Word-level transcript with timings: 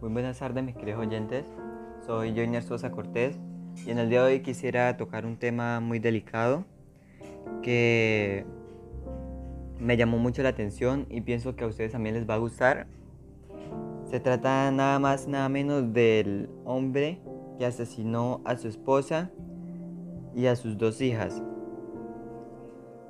Muy 0.00 0.10
buenas 0.10 0.38
tardes 0.38 0.64
mis 0.64 0.74
queridos 0.74 1.06
oyentes, 1.06 1.44
soy 2.06 2.30
Joiner 2.34 2.62
Sosa 2.62 2.90
Cortés 2.90 3.38
y 3.84 3.90
en 3.90 3.98
el 3.98 4.08
día 4.08 4.22
de 4.22 4.32
hoy 4.32 4.40
quisiera 4.40 4.96
tocar 4.96 5.26
un 5.26 5.36
tema 5.36 5.78
muy 5.80 5.98
delicado 5.98 6.64
que 7.62 8.46
me 9.78 9.98
llamó 9.98 10.16
mucho 10.16 10.42
la 10.42 10.48
atención 10.48 11.04
y 11.10 11.20
pienso 11.20 11.54
que 11.54 11.64
a 11.64 11.66
ustedes 11.66 11.92
también 11.92 12.14
les 12.14 12.26
va 12.26 12.34
a 12.34 12.38
gustar. 12.38 12.86
Se 14.10 14.20
trata 14.20 14.70
nada 14.70 14.98
más 14.98 15.28
nada 15.28 15.50
menos 15.50 15.92
del 15.92 16.48
hombre 16.64 17.20
que 17.58 17.66
asesinó 17.66 18.40
a 18.46 18.56
su 18.56 18.68
esposa 18.68 19.30
y 20.34 20.46
a 20.46 20.56
sus 20.56 20.78
dos 20.78 21.02
hijas. 21.02 21.42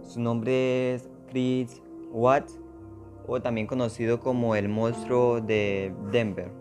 Su 0.02 0.20
nombre 0.20 0.94
es 0.94 1.08
Chris 1.28 1.80
Watts 2.10 2.58
o 3.28 3.40
también 3.40 3.68
conocido 3.68 4.18
como 4.18 4.56
el 4.56 4.68
monstruo 4.68 5.40
de 5.40 5.94
Denver. 6.10 6.59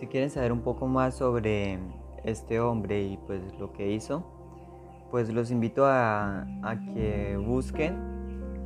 Si 0.00 0.06
quieren 0.06 0.30
saber 0.30 0.50
un 0.50 0.62
poco 0.62 0.86
más 0.86 1.14
sobre 1.14 1.78
este 2.24 2.58
hombre 2.58 3.02
y 3.02 3.18
pues 3.18 3.42
lo 3.58 3.74
que 3.74 3.92
hizo, 3.92 4.24
pues 5.10 5.30
los 5.30 5.50
invito 5.50 5.84
a, 5.84 6.46
que 6.94 7.36
busquen. 7.36 7.98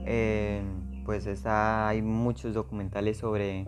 Eh, 0.07 0.63
pues 1.05 1.27
hay 1.45 2.03
muchos 2.03 2.55
documentales 2.55 3.17
sobre, 3.17 3.67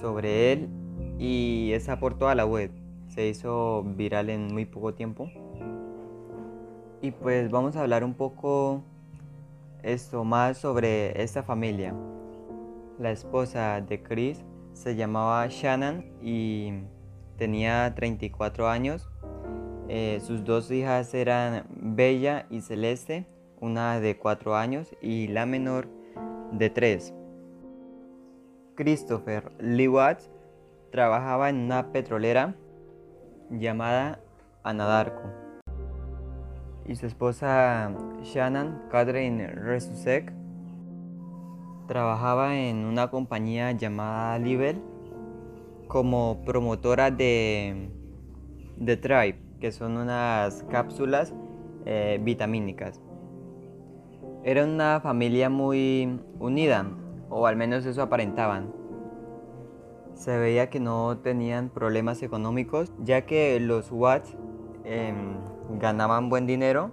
sobre 0.00 0.52
él 0.52 0.68
y 1.16 1.70
está 1.74 2.00
por 2.00 2.18
toda 2.18 2.34
la 2.34 2.44
web. 2.44 2.72
Se 3.06 3.28
hizo 3.28 3.84
viral 3.84 4.28
en 4.28 4.52
muy 4.52 4.64
poco 4.64 4.94
tiempo. 4.94 5.30
Y 7.00 7.12
pues 7.12 7.52
vamos 7.52 7.76
a 7.76 7.82
hablar 7.82 8.02
un 8.02 8.14
poco 8.14 8.82
esto 9.84 10.24
más 10.24 10.58
sobre 10.58 11.22
esta 11.22 11.44
familia. 11.44 11.94
La 12.98 13.12
esposa 13.12 13.80
de 13.80 14.02
Chris 14.02 14.44
se 14.78 14.94
llamaba 14.94 15.44
Shannon 15.48 16.04
y 16.22 16.84
tenía 17.36 17.92
34 17.96 18.68
años. 18.68 19.10
Eh, 19.88 20.20
sus 20.24 20.44
dos 20.44 20.70
hijas 20.70 21.12
eran 21.14 21.66
Bella 21.68 22.46
y 22.48 22.60
Celeste, 22.60 23.26
una 23.60 23.98
de 23.98 24.16
4 24.16 24.56
años 24.56 24.94
y 25.00 25.26
la 25.28 25.46
menor 25.46 25.88
de 26.52 26.70
3. 26.70 27.12
Christopher 28.76 29.50
Lee 29.58 29.88
Watts 29.88 30.30
trabajaba 30.92 31.50
en 31.50 31.56
una 31.56 31.90
petrolera 31.90 32.54
llamada 33.50 34.20
Anadarko 34.62 35.22
y 36.86 36.94
su 36.94 37.06
esposa 37.06 37.92
Shannon 38.22 38.82
Catherine 38.90 39.48
Resusek 39.48 40.37
trabajaba 41.88 42.56
en 42.56 42.84
una 42.84 43.10
compañía 43.10 43.72
llamada 43.72 44.38
Libel 44.38 44.80
como 45.88 46.42
promotora 46.44 47.10
de, 47.10 47.88
de 48.76 48.96
Tribe, 48.98 49.38
que 49.58 49.72
son 49.72 49.96
unas 49.96 50.62
cápsulas 50.64 51.34
eh, 51.86 52.20
vitamínicas. 52.22 53.00
Era 54.44 54.64
una 54.64 55.00
familia 55.00 55.48
muy 55.48 56.20
unida, 56.38 56.86
o 57.30 57.46
al 57.46 57.56
menos 57.56 57.86
eso 57.86 58.02
aparentaban. 58.02 58.72
Se 60.14 60.36
veía 60.36 60.68
que 60.68 60.80
no 60.80 61.18
tenían 61.18 61.70
problemas 61.70 62.22
económicos, 62.22 62.92
ya 63.02 63.22
que 63.22 63.58
los 63.60 63.90
Watts 63.90 64.36
em, 64.84 65.38
ganaban 65.78 66.28
buen 66.28 66.46
dinero, 66.46 66.90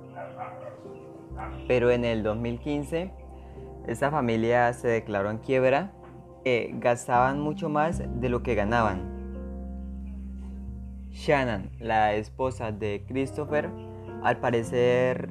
pero 1.67 1.91
en 1.91 2.05
el 2.05 2.23
2015 2.23 3.24
esta 3.87 4.11
familia 4.11 4.71
se 4.73 4.87
declaró 4.87 5.29
en 5.29 5.37
quiebra, 5.37 5.91
gastaban 6.73 7.39
mucho 7.39 7.69
más 7.69 8.01
de 8.19 8.29
lo 8.29 8.43
que 8.43 8.55
ganaban. 8.55 9.15
Shannon, 11.11 11.71
la 11.79 12.13
esposa 12.13 12.71
de 12.71 13.03
Christopher, 13.07 13.69
al 14.21 14.37
parecer 14.37 15.29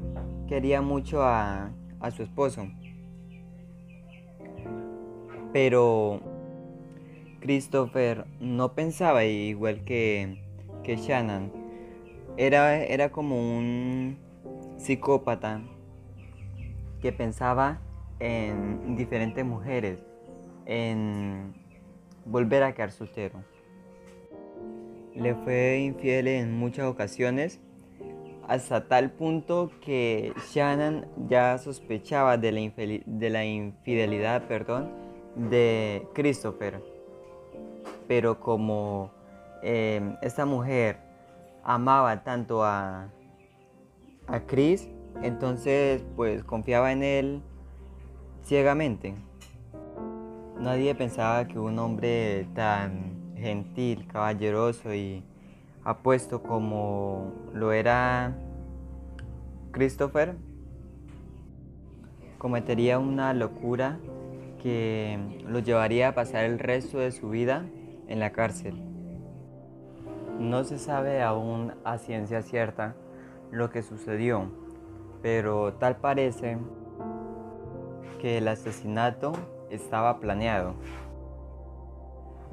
quería 0.48 0.80
mucho 0.80 1.22
a, 1.22 1.70
su 2.16 2.22
esposo. 2.22 2.66
Pero 5.52 6.20
Christopher 7.40 8.26
no 8.40 8.72
pensaba 8.72 9.24
igual 9.24 9.84
que, 9.84 10.42
que 10.82 10.96
Shannon 10.96 11.52
era, 12.36 12.82
era 12.82 13.10
como 13.10 13.36
un 13.36 14.18
psicópata 14.78 15.62
que 17.00 17.12
pensaba 17.12 17.80
en 18.20 18.96
diferentes 18.96 19.44
mujeres, 19.44 19.98
en 20.66 21.54
volver 22.24 22.62
a 22.62 22.74
quedar 22.74 22.90
soltero. 22.90 23.42
Le 25.14 25.34
fue 25.34 25.78
infiel 25.78 26.28
en 26.28 26.52
muchas 26.52 26.86
ocasiones, 26.86 27.60
hasta 28.48 28.88
tal 28.88 29.10
punto 29.10 29.70
que 29.80 30.32
Shannon 30.52 31.06
ya 31.28 31.56
sospechaba 31.58 32.36
de 32.36 32.52
la, 32.52 32.72
de 33.06 33.30
la 33.30 33.44
infidelidad 33.44 34.46
perdón, 34.48 34.90
de 35.36 36.06
Christopher. 36.14 36.82
Pero 38.06 38.40
como 38.40 39.10
eh, 39.62 40.16
esta 40.20 40.44
mujer 40.44 40.98
amaba 41.62 42.22
tanto 42.22 42.64
a, 42.64 43.08
a 44.26 44.40
Chris, 44.40 44.88
entonces 45.22 46.04
pues 46.16 46.42
confiaba 46.44 46.92
en 46.92 47.02
él 47.02 47.42
ciegamente. 48.44 49.14
Nadie 50.60 50.94
pensaba 50.94 51.46
que 51.46 51.58
un 51.58 51.78
hombre 51.78 52.46
tan 52.54 53.34
gentil, 53.36 54.06
caballeroso 54.06 54.94
y 54.94 55.24
apuesto 55.82 56.42
como 56.42 57.32
lo 57.52 57.72
era 57.72 58.36
Christopher 59.72 60.36
cometería 62.38 62.98
una 62.98 63.34
locura 63.34 63.98
que 64.62 65.18
lo 65.46 65.58
llevaría 65.58 66.08
a 66.08 66.14
pasar 66.14 66.44
el 66.44 66.58
resto 66.58 66.98
de 66.98 67.10
su 67.10 67.30
vida 67.30 67.64
en 68.06 68.20
la 68.20 68.32
cárcel. 68.32 68.74
No 70.38 70.64
se 70.64 70.78
sabe 70.78 71.22
aún 71.22 71.72
a 71.84 71.98
ciencia 71.98 72.42
cierta 72.42 72.94
lo 73.50 73.70
que 73.70 73.82
sucedió, 73.82 74.50
pero 75.22 75.74
tal 75.74 75.96
parece 75.96 76.58
que 78.20 78.38
el 78.38 78.48
asesinato 78.48 79.32
estaba 79.70 80.20
planeado. 80.20 80.74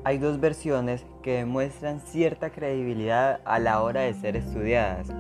Hay 0.04 0.18
dos 0.18 0.40
versiones 0.40 1.06
que 1.22 1.38
demuestran 1.38 2.00
cierta 2.00 2.50
credibilidad 2.50 3.42
a 3.46 3.60
la 3.60 3.82
hora 3.82 4.02
de 4.02 4.14
ser 4.14 4.36
estudiadas. 4.36 5.14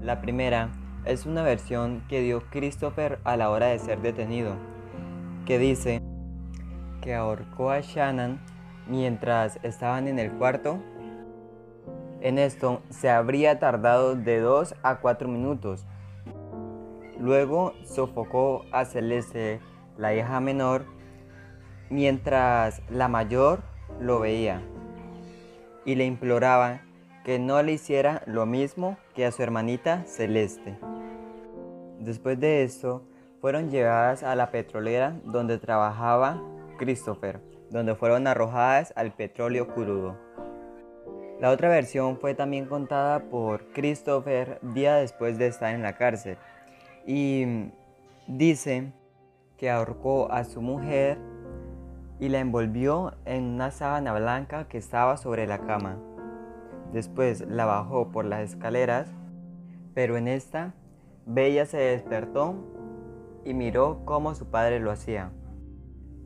La 0.00 0.20
primera 0.20 0.70
es 1.04 1.26
una 1.26 1.42
versión 1.42 2.04
que 2.08 2.20
dio 2.20 2.42
Christopher 2.50 3.18
a 3.24 3.36
la 3.36 3.50
hora 3.50 3.66
de 3.66 3.78
ser 3.78 4.00
detenido, 4.00 4.54
que 5.44 5.58
dice 5.58 6.00
que 7.00 7.14
ahorcó 7.14 7.70
a 7.70 7.80
Shannon 7.80 8.40
mientras 8.86 9.58
estaban 9.62 10.06
en 10.06 10.18
el 10.18 10.30
cuarto 10.32 10.78
en 12.20 12.38
esto 12.38 12.82
se 12.90 13.08
habría 13.08 13.58
tardado 13.58 14.14
de 14.14 14.40
2 14.40 14.74
a 14.82 14.96
4 14.96 15.26
minutos. 15.26 15.86
Luego 17.20 17.74
sofocó 17.84 18.64
a 18.72 18.86
Celeste, 18.86 19.60
la 19.98 20.14
hija 20.14 20.40
menor, 20.40 20.86
mientras 21.90 22.80
la 22.88 23.08
mayor 23.08 23.60
lo 24.00 24.20
veía 24.20 24.62
y 25.84 25.96
le 25.96 26.06
imploraba 26.06 26.80
que 27.22 27.38
no 27.38 27.62
le 27.62 27.72
hiciera 27.72 28.22
lo 28.24 28.46
mismo 28.46 28.96
que 29.14 29.26
a 29.26 29.32
su 29.32 29.42
hermanita 29.42 30.04
Celeste. 30.06 30.78
Después 31.98 32.40
de 32.40 32.64
esto, 32.64 33.04
fueron 33.42 33.70
llevadas 33.70 34.22
a 34.22 34.34
la 34.34 34.50
petrolera 34.50 35.20
donde 35.24 35.58
trabajaba 35.58 36.42
Christopher, 36.78 37.42
donde 37.68 37.94
fueron 37.96 38.26
arrojadas 38.28 38.94
al 38.96 39.12
petróleo 39.12 39.68
crudo. 39.68 40.16
La 41.38 41.50
otra 41.50 41.68
versión 41.68 42.18
fue 42.18 42.34
también 42.34 42.64
contada 42.64 43.24
por 43.24 43.66
Christopher 43.74 44.58
día 44.62 44.94
después 44.94 45.36
de 45.36 45.48
estar 45.48 45.74
en 45.74 45.82
la 45.82 45.98
cárcel 45.98 46.38
y 47.06 47.70
dice 48.26 48.92
que 49.56 49.70
ahorcó 49.70 50.30
a 50.32 50.44
su 50.44 50.62
mujer 50.62 51.18
y 52.18 52.28
la 52.28 52.40
envolvió 52.40 53.14
en 53.24 53.44
una 53.44 53.70
sábana 53.70 54.12
blanca 54.14 54.68
que 54.68 54.78
estaba 54.78 55.16
sobre 55.16 55.46
la 55.46 55.58
cama. 55.60 55.98
Después 56.92 57.40
la 57.48 57.64
bajó 57.64 58.10
por 58.10 58.24
las 58.24 58.50
escaleras, 58.50 59.08
pero 59.94 60.16
en 60.16 60.28
esta 60.28 60.74
Bella 61.26 61.66
se 61.66 61.78
despertó 61.78 62.54
y 63.44 63.54
miró 63.54 64.02
cómo 64.04 64.34
su 64.34 64.46
padre 64.46 64.80
lo 64.80 64.90
hacía. 64.90 65.30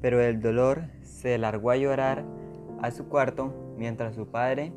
Pero 0.00 0.20
el 0.20 0.40
dolor 0.40 0.84
se 1.02 1.38
largó 1.38 1.70
a 1.70 1.76
llorar 1.76 2.24
a 2.80 2.90
su 2.90 3.08
cuarto 3.08 3.52
mientras 3.76 4.14
su 4.14 4.26
padre 4.26 4.72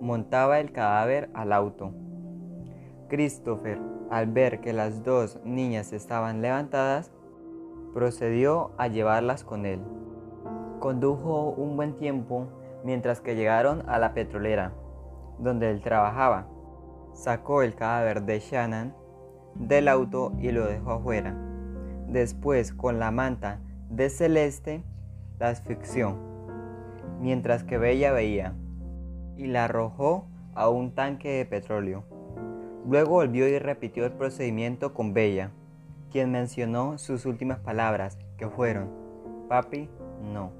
montaba 0.00 0.60
el 0.60 0.72
cadáver 0.72 1.30
al 1.34 1.52
auto. 1.52 1.92
Christopher, 3.08 3.78
al 4.10 4.26
ver 4.26 4.60
que 4.60 4.72
las 4.72 5.02
dos 5.04 5.40
niñas 5.44 5.92
estaban 5.92 6.42
levantadas, 6.42 7.10
procedió 7.92 8.72
a 8.76 8.88
llevarlas 8.88 9.44
con 9.44 9.66
él. 9.66 9.80
condujo 10.80 11.50
un 11.50 11.76
buen 11.76 11.94
tiempo 11.96 12.48
mientras 12.84 13.22
que 13.22 13.36
llegaron 13.36 13.88
a 13.88 13.98
la 13.98 14.12
petrolera, 14.12 14.72
donde 15.38 15.70
él 15.70 15.80
trabajaba. 15.80 16.46
Sacó 17.14 17.62
el 17.62 17.74
cadáver 17.74 18.22
de 18.22 18.40
Shannon 18.40 18.94
del 19.54 19.88
auto 19.88 20.32
y 20.38 20.50
lo 20.50 20.66
dejó 20.66 20.92
afuera. 20.92 21.34
Después, 22.08 22.72
con 22.74 22.98
la 22.98 23.10
manta 23.10 23.60
de 23.88 24.10
Celeste, 24.10 24.84
la 25.38 25.48
asfixió, 25.48 26.16
mientras 27.20 27.64
que 27.64 27.78
Bella 27.78 28.12
veía, 28.12 28.54
y 29.36 29.46
la 29.46 29.64
arrojó 29.64 30.26
a 30.54 30.68
un 30.68 30.94
tanque 30.94 31.30
de 31.30 31.46
petróleo. 31.46 32.04
Luego 32.86 33.12
volvió 33.12 33.48
y 33.48 33.58
repitió 33.58 34.04
el 34.04 34.12
procedimiento 34.12 34.92
con 34.92 35.14
Bella, 35.14 35.50
quien 36.10 36.30
mencionó 36.30 36.98
sus 36.98 37.24
últimas 37.24 37.58
palabras, 37.58 38.18
que 38.36 38.48
fueron, 38.48 38.90
papi, 39.48 39.88
no, 40.20 40.52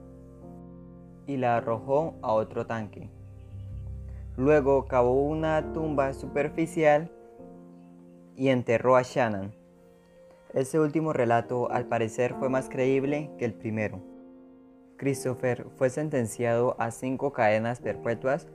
y 1.26 1.36
la 1.36 1.56
arrojó 1.56 2.14
a 2.22 2.32
otro 2.32 2.66
tanque. 2.66 3.10
Luego 4.36 4.86
cavó 4.86 5.22
una 5.22 5.72
tumba 5.72 6.12
superficial 6.14 7.10
y 8.36 8.48
enterró 8.48 8.96
a 8.96 9.02
Shannon. 9.02 9.54
Ese 10.54 10.80
último 10.80 11.12
relato 11.12 11.70
al 11.70 11.86
parecer 11.86 12.34
fue 12.38 12.48
más 12.48 12.68
creíble 12.68 13.30
que 13.38 13.44
el 13.44 13.54
primero. 13.54 14.00
Christopher 14.96 15.66
fue 15.76 15.90
sentenciado 15.90 16.74
a 16.78 16.90
cinco 16.90 17.32
cadenas 17.32 17.80
perpetuas 17.80 18.48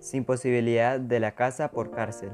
sin 0.00 0.24
posibilidad 0.24 0.98
de 0.98 1.20
la 1.20 1.34
casa 1.34 1.70
por 1.70 1.90
cárcel. 1.90 2.32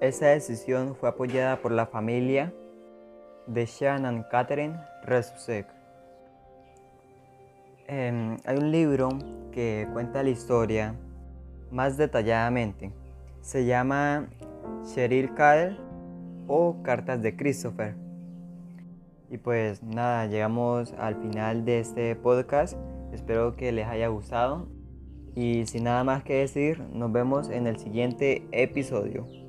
Esa 0.00 0.28
decisión 0.28 0.96
fue 0.96 1.10
apoyada 1.10 1.60
por 1.60 1.72
la 1.72 1.84
familia 1.84 2.54
de 3.46 3.66
Shannon 3.66 4.24
Catherine 4.30 4.80
Resusek. 5.04 5.66
Em, 7.86 8.38
hay 8.46 8.56
un 8.56 8.70
libro 8.70 9.10
que 9.52 9.86
cuenta 9.92 10.22
la 10.22 10.30
historia 10.30 10.94
más 11.70 11.98
detalladamente. 11.98 12.92
Se 13.42 13.66
llama 13.66 14.30
Cheryl 14.84 15.34
Cadell 15.34 15.78
o 16.46 16.76
Cartas 16.82 17.20
de 17.20 17.36
Christopher. 17.36 17.94
Y 19.28 19.36
pues 19.36 19.82
nada, 19.82 20.24
llegamos 20.26 20.94
al 20.94 21.16
final 21.16 21.66
de 21.66 21.80
este 21.80 22.16
podcast. 22.16 22.74
Espero 23.12 23.54
que 23.54 23.70
les 23.70 23.86
haya 23.86 24.08
gustado. 24.08 24.66
Y 25.34 25.66
sin 25.66 25.84
nada 25.84 26.04
más 26.04 26.24
que 26.24 26.36
decir, 26.36 26.80
nos 26.90 27.12
vemos 27.12 27.50
en 27.50 27.66
el 27.66 27.76
siguiente 27.76 28.48
episodio. 28.50 29.39